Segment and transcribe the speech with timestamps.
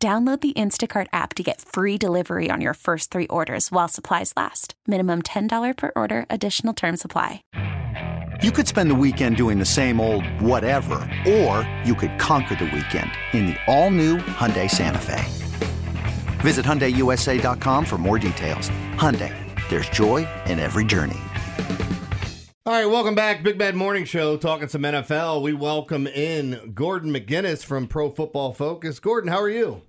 [0.00, 4.32] Download the Instacart app to get free delivery on your first three orders while supplies
[4.36, 4.74] last.
[4.86, 7.42] Minimum $10 per order, additional term supply.
[8.40, 12.66] You could spend the weekend doing the same old whatever, or you could conquer the
[12.66, 15.24] weekend in the all new Hyundai Santa Fe.
[16.42, 18.70] Visit HyundaiUSA.com for more details.
[18.94, 19.34] Hyundai,
[19.68, 21.18] there's joy in every journey.
[22.64, 23.42] All right, welcome back.
[23.42, 25.42] Big Bad Morning Show, talking some NFL.
[25.42, 29.00] We welcome in Gordon McGuinness from Pro Football Focus.
[29.00, 29.82] Gordon, how are you?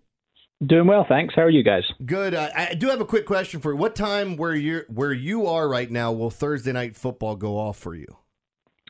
[0.65, 1.33] Doing well, thanks.
[1.35, 1.83] How are you guys?
[2.05, 2.33] Good.
[2.33, 3.77] Uh, I do have a quick question for you.
[3.77, 7.77] What time where you where you are right now will Thursday night football go off
[7.77, 8.17] for you?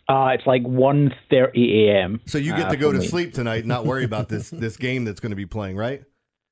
[0.07, 2.21] Uh, it's like 1.30 a.m.
[2.25, 3.05] So you get uh, to go to me.
[3.05, 6.03] sleep tonight and not worry about this this game that's going to be playing, right?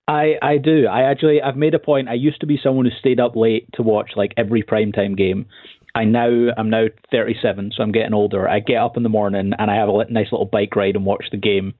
[0.08, 0.86] I, I do.
[0.86, 2.09] I actually I've made a point.
[2.09, 5.48] I used to be someone who stayed up late to watch like every primetime game.
[5.96, 8.48] I now I'm now 37, so I'm getting older.
[8.48, 11.06] I get up in the morning and I have a nice little bike ride and
[11.06, 11.74] watch the game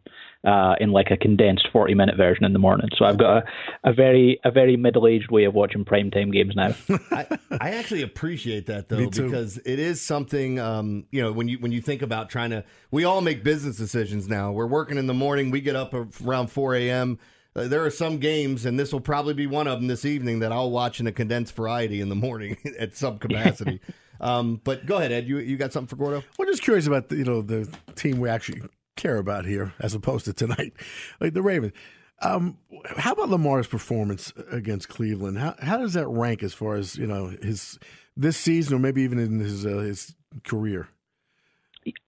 [0.48, 2.88] uh, in like a condensed 40 minute version in the morning.
[2.98, 3.44] So I've got
[3.84, 6.74] a, a very a very middle aged way of watching primetime games now.
[7.12, 7.28] I,
[7.60, 11.74] I actually appreciate that though because it is something um, you know when you when
[11.74, 14.54] you think about trying to we all make business decisions now.
[14.54, 17.20] We're working in the morning, we get up around 4 a.m.
[17.54, 20.40] Uh, there are some games, and this will probably be one of them this evening
[20.40, 23.82] that I'll watch in a condensed variety in the morning at some capacity.
[24.22, 25.28] um, but go ahead, Ed.
[25.28, 26.24] You you got something for Gordo?
[26.38, 28.62] We're just curious about the, you know the team we actually
[28.98, 30.74] care about here, as opposed to tonight,
[31.22, 31.74] like the Ravens.
[32.22, 32.58] Um,
[32.98, 35.38] how about Lamar's performance against Cleveland?
[35.38, 37.78] How how does that rank as far as you know his
[38.16, 40.90] this season, or maybe even in his uh, his career?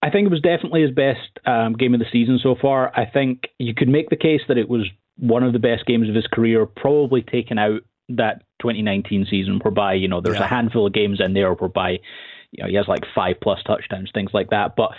[0.02, 2.91] I think it was definitely his best um, game of the season so far.
[3.00, 4.85] I think you could make the case that it was
[5.16, 9.94] one of the best games of his career, probably taken out that 2019 season, whereby
[9.94, 10.44] you know there's Yeah.
[10.46, 12.00] a handful of games in there whereby
[12.52, 14.75] you know he has like five plus touchdowns, things like that.
[14.75, 14.91] But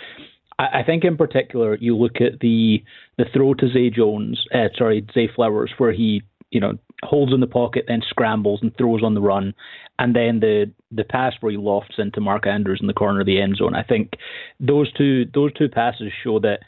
[0.61, 2.83] I, I think in particular, you look at the
[3.17, 7.39] the throw to Zay Jones, uh, sorry Zay Flowers, where he you know holds in
[7.39, 9.53] the pocket, then scrambles and throws on the run,
[9.99, 13.25] and then the the pass where he lofts into Mark Andrews in the corner of
[13.25, 13.75] the end zone.
[13.75, 14.13] I think
[14.59, 16.59] those two those two passes show that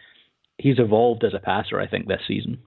[0.57, 1.79] he's evolved as a passer.
[1.79, 2.59] I think this season.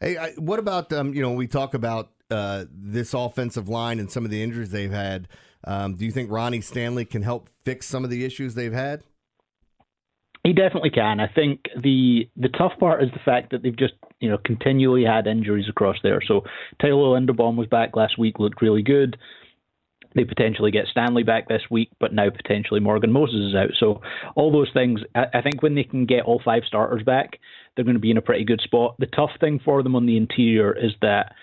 [0.00, 4.10] Hey, I, what about um, you know we talk about uh, this offensive line and
[4.10, 5.28] some of the injuries they've had.
[5.64, 9.02] Um, do you think Ronnie Stanley can help fix some of the issues they've had?
[10.44, 11.20] He definitely can.
[11.20, 15.04] I think the the tough part is the fact that they've just you know continually
[15.04, 16.20] had injuries across there.
[16.26, 16.42] So
[16.80, 19.18] Tyler Linderbaum was back last week, looked really good.
[20.14, 23.70] They potentially get Stanley back this week, but now potentially Morgan Moses is out.
[23.78, 24.00] So
[24.36, 27.38] all those things, I, I think when they can get all five starters back,
[27.74, 28.96] they're going to be in a pretty good spot.
[28.98, 31.34] The tough thing for them on the interior is that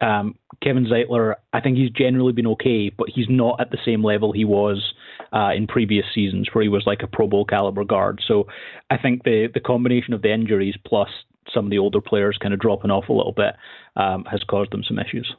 [0.00, 4.02] um, Kevin Zeitler, I think he's generally been okay, but he's not at the same
[4.02, 4.94] level he was
[5.32, 8.20] uh, in previous seasons, where he was like a Pro Bowl caliber guard.
[8.26, 8.46] So
[8.90, 11.08] I think the the combination of the injuries plus
[11.54, 13.54] some of the older players kind of dropping off a little bit
[13.96, 15.32] um, has caused them some issues.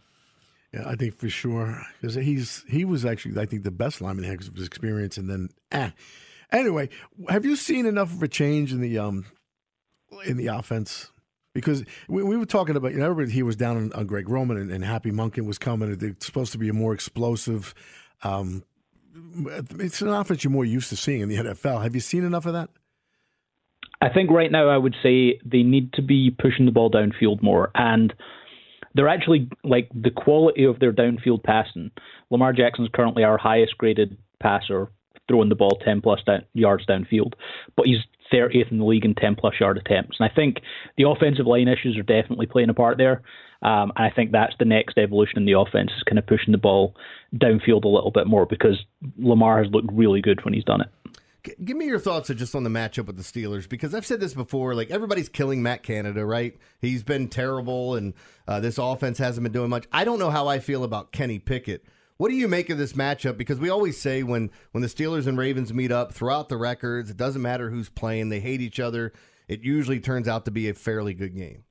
[0.74, 4.26] Yeah, I think for sure because he's he was actually I think the best lineman
[4.26, 5.94] he had of his experience, and then ah.
[6.50, 6.88] Anyway,
[7.28, 9.26] have you seen enough of a change in the um
[10.26, 11.12] in the offense?
[11.53, 14.30] Because we, we were talking about you know everybody he was down on, on Greg
[14.30, 15.97] Roman and, and Happy Monken was coming.
[16.00, 17.74] It's supposed to be a more explosive.
[18.24, 18.64] Um,
[19.17, 21.83] Uh, it's an offense you're more used to seeing in the NFL.
[21.83, 22.69] Have you seen enough of that?
[24.01, 27.41] I think right now I would say they need to be pushing the ball downfield
[27.41, 28.13] more and
[28.94, 31.91] they're actually like the quality of their downfield passing.
[32.29, 34.91] Lamar Jackson's currently our highest graded passer,
[35.28, 37.34] throwing the ball 10 plus down, yards downfield,
[37.75, 37.99] but he's
[38.34, 40.18] 30th in the league in 10 plus yard attempts.
[40.20, 40.58] And I think
[40.98, 43.22] the offensive line issues are definitely playing a part there.
[43.62, 46.52] Um, and I think that's the next evolution in the offense is kind of pushing
[46.52, 46.96] the ball
[47.35, 48.78] downfield a little bit more because
[49.18, 50.90] Lamar has looked really good when he's done it.
[51.64, 54.34] Give me your thoughts just on the matchup with the Steelers because I've said this
[54.34, 54.76] before.
[54.76, 56.58] Like everybody's killing Matt Canada, right?
[56.82, 58.14] He's been terrible, and
[58.50, 59.88] uh, this offense hasn't been doing much.
[59.94, 61.85] I don't know how I feel about Kenny Pickett.
[62.17, 63.37] What do you make of this matchup?
[63.37, 67.09] Because we always say when when the Steelers and Ravens meet up throughout the records,
[67.09, 69.14] it doesn't matter who's playing; they hate each other.
[69.47, 71.64] It usually turns out to be a fairly good game.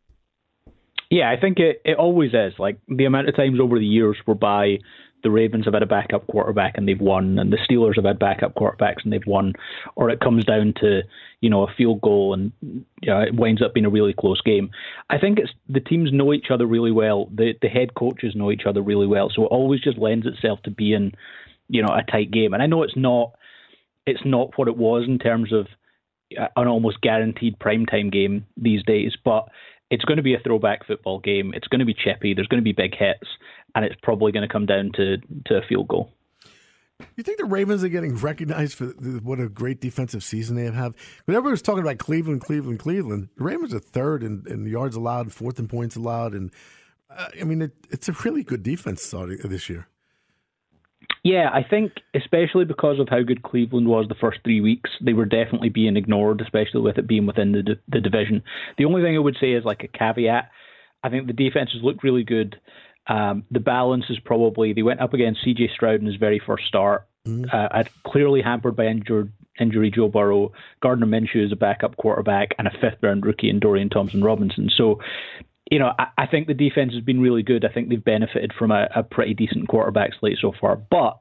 [1.11, 2.55] Yeah, I think it, it always is.
[2.59, 4.79] Like the amount of times over the years whereby
[5.27, 8.17] the Ravens have had a backup quarterback and they've won, and the Steelers have had
[8.17, 9.55] backup quarterbacks and they've won,
[9.97, 11.03] or it comes down to
[11.41, 14.41] you know a field goal and you know, it winds up being a really close
[14.41, 14.71] game.
[15.11, 17.29] I think it's the teams know each other really well.
[17.35, 20.63] The the head coaches know each other really well, so it always just lends itself
[20.63, 21.13] to being
[21.69, 22.55] you know a tight game.
[22.55, 23.33] And I know it's not
[24.07, 25.67] it's not what it was in terms of
[26.41, 29.49] uh, an almost guaranteed primetime game these days, but
[29.91, 31.53] it's going to be a throwback football game.
[31.55, 32.35] It's going to be chippy.
[32.35, 33.29] There's going to be big hits,
[33.75, 36.13] and it's probably going to come down to to a field goal.
[37.15, 40.97] You think the Ravens are getting recognized for what a great defensive season they have?
[41.27, 44.97] When everyone was talking about Cleveland, Cleveland, Cleveland, the Ravens are third in, in yards
[44.97, 46.51] allowed, fourth in points allowed, and
[47.11, 49.89] uh, I mean it, it's a really good defense starting this year.
[51.27, 55.13] Yeah, I think especially because of how good Cleveland was the first three weeks, they
[55.13, 58.45] were definitely being ignored, especially with it being within the the division.
[58.79, 60.53] The only thing I would say is like a caveat.
[61.03, 62.61] I think the defenses looked really good.
[63.09, 65.71] Um, the balance is probably they went up against C.J.
[65.75, 67.09] Stroud in his very first start.
[67.27, 67.47] Mm-hmm.
[67.53, 72.69] Uh, clearly hampered by injured injury Joe Burrow, Gardner Minshew is a backup quarterback, and
[72.69, 74.71] a fifth round rookie in Dorian Thompson Robinson.
[74.77, 75.01] So
[75.71, 77.65] you know, I, I, think the defense has been really good.
[77.65, 80.77] I think they've benefited from a, a pretty decent quarterback slate so far.
[80.77, 81.19] But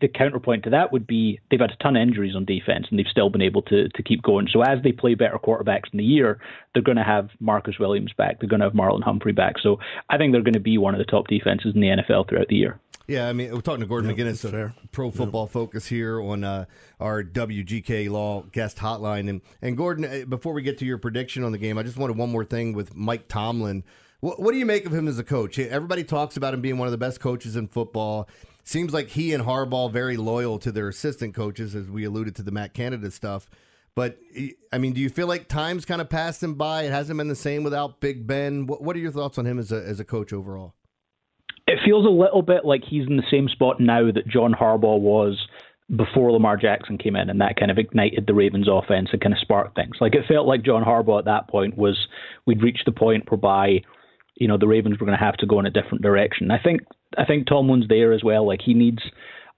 [0.00, 2.98] the counterpoint to that would be they've had a ton of injuries on defense and
[2.98, 4.48] they've still been able to to keep going.
[4.52, 6.38] So as they play better quarterbacks in the year,
[6.72, 8.40] they're going to have Marcus Williams back.
[8.40, 9.54] They're going to have Marlon Humphrey back.
[9.62, 9.78] So
[10.10, 12.48] I think they're going to be one of the top defenses in the NFL throughout
[12.48, 12.80] the year.
[13.08, 15.52] Yeah, I mean, we're talking to Gordon yep, McGuinness of Pro Football yep.
[15.52, 16.66] Focus here on uh,
[17.00, 19.28] our WGK Law guest hotline.
[19.28, 21.96] And and Gordon, uh, before we get to your prediction on the game, I just
[21.96, 23.84] wanted one more thing with Mike Tomlin.
[24.20, 25.58] What, what do you make of him as a coach?
[25.58, 28.28] Everybody talks about him being one of the best coaches in football.
[28.62, 32.42] Seems like he and Harbaugh very loyal to their assistant coaches, as we alluded to
[32.42, 33.50] the Matt Canada stuff.
[33.96, 34.18] But
[34.72, 36.84] I mean, do you feel like time's kind of passed him by?
[36.84, 38.66] It hasn't been the same without Big Ben.
[38.66, 40.74] What, what are your thoughts on him as a as a coach overall?
[41.66, 45.00] It feels a little bit like he's in the same spot now that John Harbaugh
[45.00, 45.46] was
[45.96, 49.34] before Lamar Jackson came in, and that kind of ignited the Ravens' offense and kind
[49.34, 49.96] of sparked things.
[50.00, 52.06] Like it felt like John Harbaugh at that point was
[52.46, 53.82] we'd reached the point whereby
[54.36, 56.50] you know the Ravens were going to have to go in a different direction.
[56.50, 56.82] I think
[57.18, 58.46] I think Tomlin's there as well.
[58.46, 59.02] Like he needs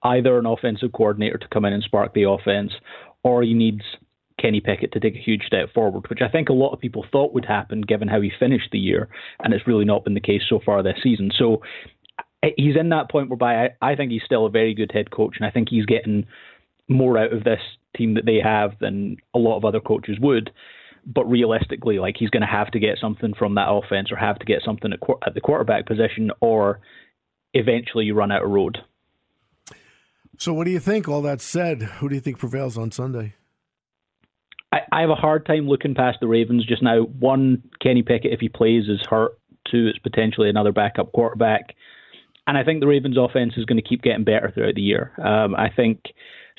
[0.03, 2.73] either an offensive coordinator to come in and spark the offense,
[3.23, 3.81] or he needs
[4.39, 7.05] Kenny Pickett to take a huge step forward, which I think a lot of people
[7.11, 9.07] thought would happen given how he finished the year,
[9.43, 11.31] and it's really not been the case so far this season.
[11.35, 11.61] So
[12.43, 15.11] Eh, he's in that point whereby I, I think he's still a very good head
[15.11, 16.25] coach, and I think he's getting
[16.87, 17.61] more out of this
[17.97, 20.51] team that they have than a lot of other coaches would
[21.05, 24.39] but realistically, like he's going to have to get something from that offense or have
[24.39, 26.79] to get something at, at the quarterback position, or
[27.53, 28.79] eventually you run out of road.
[30.37, 31.07] So, what do you think?
[31.07, 33.35] All that said, who do you think prevails on Sunday?
[34.73, 37.03] I, I have a hard time looking past the Ravens just now.
[37.03, 39.37] One, Kenny Pickett, if he plays, is hurt.
[39.71, 41.75] Two, it's potentially another backup quarterback.
[42.47, 45.11] And I think the Ravens' offense is going to keep getting better throughout the year.
[45.17, 46.01] Um, I think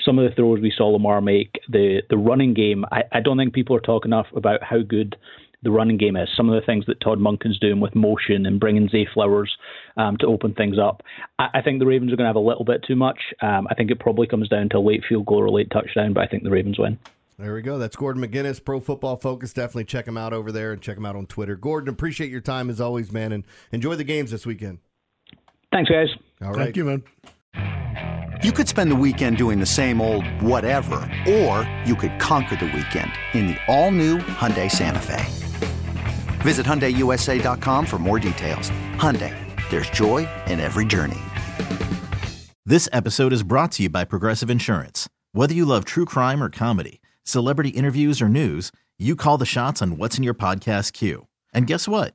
[0.04, 3.36] some of the throws we saw Lamar make, the the running game, I, I don't
[3.36, 5.16] think people are talking enough about how good
[5.62, 6.28] the running game is.
[6.36, 9.54] Some of the things that Todd Monken's doing with motion and bringing Zay Flowers
[9.96, 11.02] um, to open things up.
[11.38, 13.18] I, I, think the Ravens are going to have a little bit too much.
[13.40, 15.70] Um, I think it probably comes down to a late field goal or a late
[15.70, 16.98] touchdown, but I think the Ravens win.
[17.38, 17.78] There we go.
[17.78, 19.52] That's Gordon McGuinness, Pro Football Focus.
[19.52, 21.56] Definitely check him out over there and check him out on Twitter.
[21.56, 24.78] Gordon, appreciate your time as always, man, and enjoy the games this weekend.
[25.76, 26.08] Thanks, guys.
[26.40, 26.64] All right.
[26.64, 27.02] Thank you, man.
[28.42, 30.96] You could spend the weekend doing the same old whatever,
[31.28, 35.22] or you could conquer the weekend in the all-new Hyundai Santa Fe.
[36.40, 38.70] Visit HyundaiUSA.com for more details.
[38.94, 39.34] Hyundai,
[39.68, 41.20] there's joy in every journey.
[42.64, 45.10] This episode is brought to you by Progressive Insurance.
[45.32, 49.82] Whether you love true crime or comedy, celebrity interviews or news, you call the shots
[49.82, 51.26] on what's in your podcast queue.
[51.52, 52.14] And guess what?